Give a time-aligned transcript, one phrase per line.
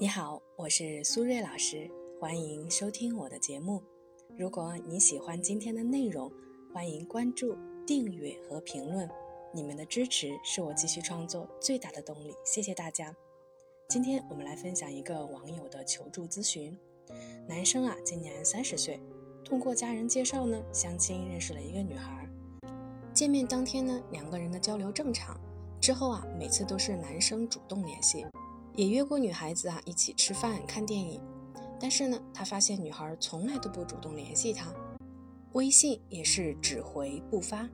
[0.00, 1.86] 你好，我是苏瑞老师，
[2.18, 3.82] 欢迎收听我的节目。
[4.34, 6.32] 如果你喜欢今天的内容，
[6.72, 7.54] 欢迎关注、
[7.86, 9.06] 订阅和评论。
[9.52, 13.14] 你们的支持是我继续创作最大的动力，谢谢大家。
[13.90, 16.74] 今天我们来分享一个网友的求助咨询。
[17.46, 18.98] 男生啊，今年三十岁，
[19.44, 22.26] 通过家人介绍呢，相亲认识了一个女孩。
[23.12, 25.38] 见面当天呢，两个人的交流正常，
[25.78, 28.24] 之后啊，每次都是男生主动联系。
[28.76, 31.20] 也约过女孩子啊一起吃饭看电影，
[31.78, 34.72] 但是呢，他发现女孩从来都不主动联系他，
[35.52, 37.68] 微信也是只回不发，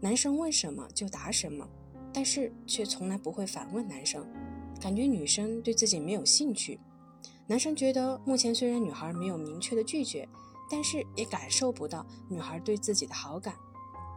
[0.00, 1.68] 男生问什么就答什么，
[2.12, 4.26] 但是却从来不会反问男生，
[4.80, 6.80] 感觉女生对自己没有兴趣。
[7.46, 10.28] 男生觉得目前虽然女孩没有明确的拒绝，
[10.70, 13.54] 但是也感受不到女孩对自己的好感。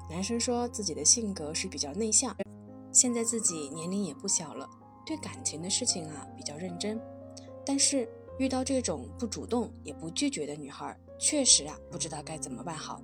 [0.09, 2.35] 男生说自己的性格是比较内向，
[2.91, 4.69] 现在自己年龄也不小了。
[5.05, 6.99] 对感情的事情啊比较认真，
[7.65, 8.07] 但是
[8.39, 13.01] 遇到这种不主动也不拒绝的女孩，确实啊不知道该怎么办好。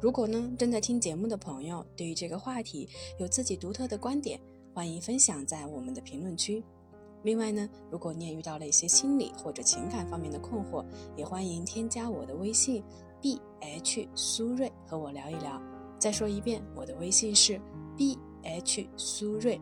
[0.00, 2.88] 如果呢正在听节目的朋友对于这个话题
[3.18, 4.40] 有自己独特的观点，
[4.74, 6.62] 欢迎分享在我们的评论区。
[7.22, 10.84] 另外呢，如果你也遇到了一些心理或者情感方面的困惑，
[11.16, 12.82] 也欢迎添加我的微信
[13.20, 15.60] b h 苏瑞和我聊一聊。
[15.98, 17.60] 再说一遍，我的微信是
[17.94, 19.60] b h 苏瑞。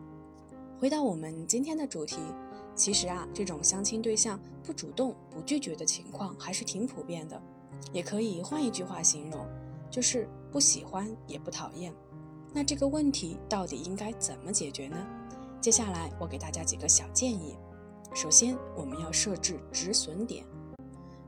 [0.79, 2.15] 回到我们今天的主题，
[2.73, 7.41] 其实啊，这种相亲对象不主动、不拒绝的情况还是挺普遍的，
[7.91, 9.45] 也可以换一句话形容，
[9.91, 11.93] 就是不喜欢也不讨厌。
[12.53, 15.05] 那这个问题到底应该怎么解决呢？
[15.59, 17.57] 接下来我给大家几个小建议。
[18.15, 20.45] 首先，我们要设置止损点，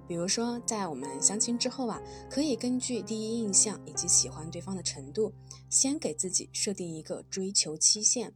[0.08, 5.34] 比如说在我们相亲之后啊，可以根据第一印象以及喜欢对方的程度，
[5.70, 8.34] 先给自己设定一个追求期限。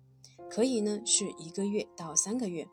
[0.50, 2.68] 可以呢，是一个月到三个月。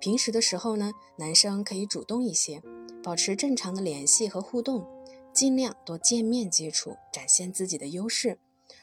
[0.00, 2.62] 平时的时候呢，男生可以主动一些，
[3.02, 4.86] 保持正常的联系和互动，
[5.32, 8.38] 尽量多见面接触，展现自己的优势。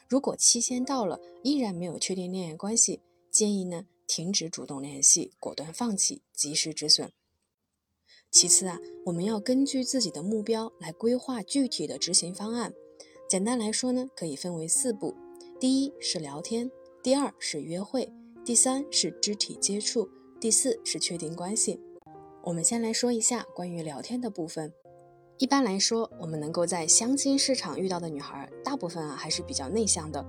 [0.07, 3.01] 如果期限到了依然没有确定恋爱关系，
[3.31, 7.11] 建议呢停止主动联系，果断放弃，及时止损。
[8.29, 12.73] 其次啊，我们要根据自己的目标来规划具体的执行方案。
[13.27, 15.15] 简单来说呢，可以分为四步：
[15.59, 16.69] 第一是聊天。
[17.03, 18.11] 第二是约会，
[18.43, 20.09] 第三是肢体接触，
[20.41, 21.79] 第四是确定关系。
[22.43, 24.73] 我们先来说一下关于聊天的部分。
[25.37, 30.25] 一般来说，我们能够在相亲市场遇到的女孩，大部分啊还是比较内向的。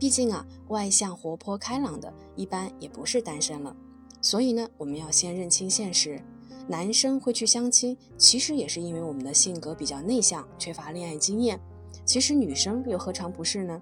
[0.00, 3.76] 毕竟啊，外向、活泼、开朗的，一般也不是单身了。
[4.22, 6.20] 所以呢，我们要先认清现实。
[6.66, 11.60] 男生会去相亲，其实也是因为我们的性格比较内向，缺乏恋爱经验。
[12.04, 13.80] 其实女生又何尝不是呢？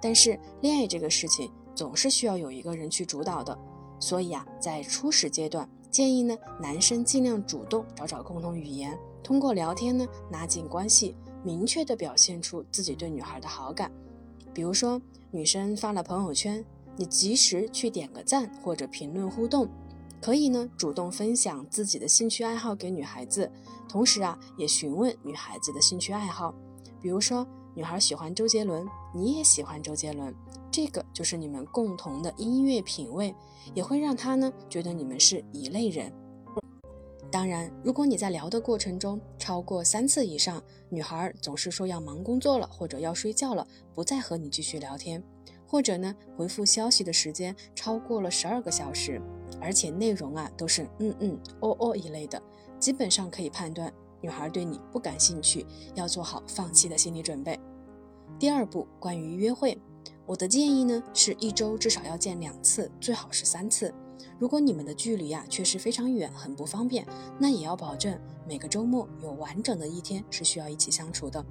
[0.00, 1.50] 但是恋爱这个事情。
[1.74, 3.56] 总是需要有一个人去主导的，
[3.98, 13.90] 所以啊，在初始阶段，建议呢，男生尽量主动找找共同语言，通过聊天呢，拉近关系，明确的表现出自己对女孩的好感。
[14.52, 15.00] 比如说，
[15.30, 16.64] 女生发了朋友圈，
[16.96, 19.68] 你及时去点个赞或者评论互动，
[20.20, 23.50] 可以呢，主动分享自己的兴趣爱好给女孩子，
[23.88, 26.54] 同时啊，也询问女孩子的兴趣爱好，
[27.00, 27.46] 比如说。
[27.74, 30.34] 女孩喜欢周杰伦，你也喜欢周杰伦，
[30.72, 33.34] 这个就是你们共同的音乐品味，
[33.74, 36.10] 也会让他呢觉得你们是一类人。
[37.30, 45.22] 当然，如果你在聊的过程中超过三次以上，女孩总是说要忙工作了或者要睡觉了，不再和你继续聊天，
[45.66, 49.20] 或者呢回复消息的时间超过了十二个小时，
[49.60, 52.42] 而且内容啊都是嗯嗯哦哦一类的，
[52.78, 53.92] 基本上可以判断。
[54.20, 57.58] 女孩对你不感兴趣，要做好放弃的心理准备。
[58.38, 59.76] 第二步，关于约会，
[60.26, 63.92] 我的建议呢是一周至少要见两次，最好是三次。
[64.38, 67.06] 如果你们的距离啊确实非常远，很不方便，
[67.38, 71.44] 那也要保证每个周末有完整的一天是需要一起相处的。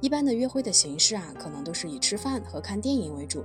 [0.00, 3.44] 一般的约会的形式啊，可能都是以吃饭和看电影为主，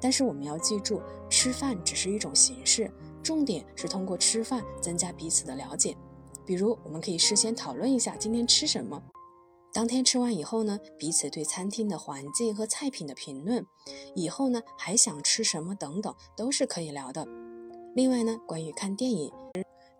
[0.00, 2.90] 但是我们要记住，吃饭只是一种形式，
[3.22, 5.96] 重点是通过吃饭增加彼此的了解。
[6.46, 9.02] 比如，我们可以事先讨论一下今天吃什么。
[9.74, 13.66] 当天吃完以后呢，彼此对餐厅的环境和菜品的评论，
[14.14, 17.26] 以后呢还想吃什么等等，都是可以聊的。
[17.96, 19.32] 另外呢，关于看电影，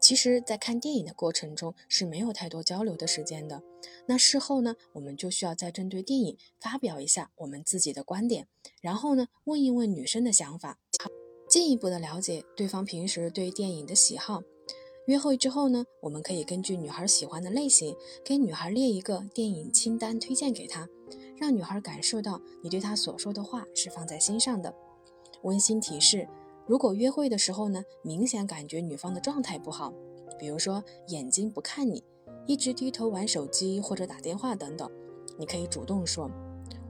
[0.00, 3.64] 其实，在看电影的过程中是没有太多交流的时间的。
[4.06, 8.46] 那事后呢，我们就需要再针对电影发表一下我们自己的观点，
[8.80, 10.78] 然后呢，问一问女生的想法，
[11.48, 14.40] 进一步的了解对方平时对电影的喜好。
[15.06, 20.88] 约会之后呢，我们可以根据女孩喜欢的类型，给女孩列一个电影清单，推荐给她，
[21.36, 24.74] 让女孩感受到你对她所说的话是放在心上的。
[25.42, 26.26] 温馨提示：
[26.66, 29.92] 如果约会的时候呢，明显感觉女方的状态不好，
[30.38, 32.02] 比如说眼睛不看你，
[32.46, 34.90] 一直低头玩手机或者打电话等等，
[35.36, 36.30] 你可以主动说：“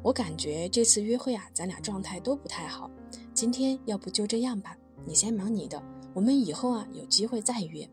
[0.04, 2.88] 我感觉这次约会啊，咱俩状态都不太好，
[3.34, 5.82] 今天要不就这样吧，你先忙你的，
[6.14, 7.84] 我们以后啊有机会再约。”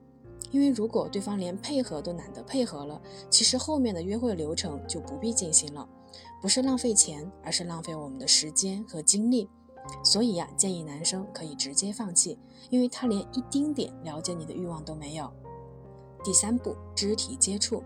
[0.52, 5.88] 因为如果对方连配合都懒得配合了，其实后面的约会流程就不必进行了，
[6.42, 9.50] 不是浪费钱，而是浪费我们的时间和精力。
[10.04, 12.38] 所以呀，建议男生可以直接放弃，
[12.70, 15.32] 因为他连一丁点了解你的欲望都没有。
[16.24, 17.82] 第三步，肢体接触。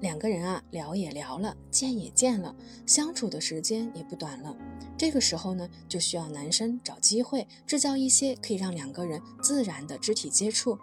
[0.00, 2.54] 两个人啊，聊也聊了，见也见了，
[2.84, 4.54] 相处的时间也不短了。
[4.96, 10.78] 这个时候呢，就需要男生找机会，制造一些可以让两个人自然的肢体接触。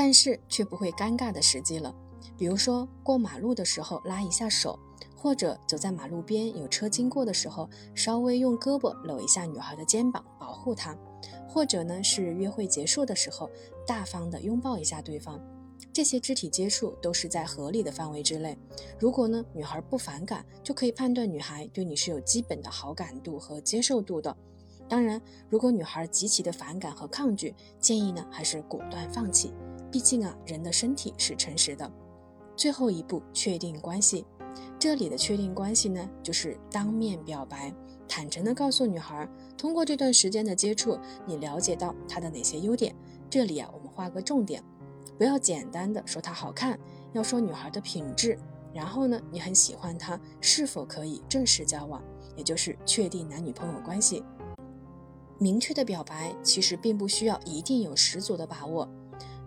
[0.00, 1.92] 但是却不会尴尬的时机了，
[2.36, 4.78] 比如说过马路的时候拉一下手，
[5.16, 10.96] 或者走在马路边有车经过的时候，稍微用胳膊搂一下女孩的肩膀保护她，
[11.48, 13.50] 或者呢是约会结束的时候
[13.84, 15.40] 大方的拥抱一下对方，
[15.92, 18.56] 这些肢体接触都是在合理的范围之内。
[19.00, 24.36] 如果呢女孩不反感，就可以判断女孩对你是有基本的好感度和接受度的。
[24.88, 29.52] 当然，如果女孩极其的反感和抗拒，建议呢还是果断放弃。
[29.90, 31.90] 毕竟啊，人的身体是诚实的。
[32.56, 34.26] 最后一步，确定关系。
[34.78, 37.72] 这里的确定关系呢，就是当面表白，
[38.08, 42.94] 坦诚的告诉女孩，通过这段时间的接触，你了解到她的哪些优点。
[43.30, 44.62] 这里啊，我们画个重点，
[45.16, 46.78] 不要简单的说她好看，
[47.12, 48.38] 要说女孩的品质。
[48.74, 52.02] 然后呢，你很喜欢她，是否可以正式交往，
[52.36, 54.24] 也就是确定男女朋友关系。
[55.38, 58.88] 明确的表白其实并不需要一定有十足的把握。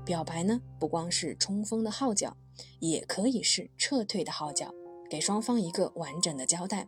[0.05, 2.35] 表白呢，不光是冲锋的号角，
[2.79, 4.73] 也可以是撤退的号角，
[5.09, 6.87] 给双方一个完整的交代。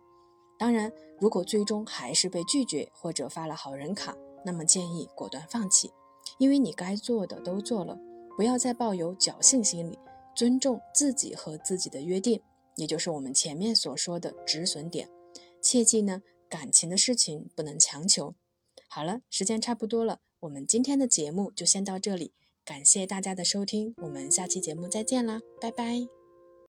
[0.58, 4.16] 当然，如果最终还是被拒绝或者发了好人卡，
[4.46, 5.92] 那么建议果断放弃，
[6.38, 7.98] 因为你该做的都做了，
[8.36, 9.98] 不要再抱有侥幸心理，
[10.36, 12.42] 尊重自己和自己的约定，
[12.76, 15.10] 也就是我们前面所说的止损点。
[15.62, 18.36] 切记呢，感情的事情不能强求。
[18.90, 22.34] 好了，时间差不多了，我们今天的节目就先到这里。
[22.66, 26.23] 感谢大家的收听，我们下期节目再见啦，拜拜。